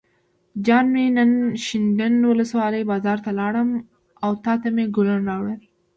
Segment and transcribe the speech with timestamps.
[0.65, 1.31] جان مې نن
[1.63, 3.69] شینډنډ ولسوالۍ بازار ته لاړم
[4.23, 5.59] او تاته مې ګلونه راوړل.